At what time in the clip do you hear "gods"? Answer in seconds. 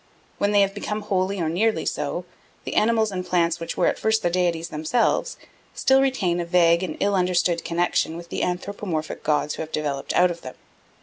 9.21-9.53